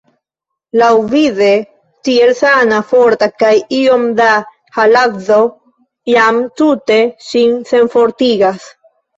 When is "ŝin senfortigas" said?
7.29-8.69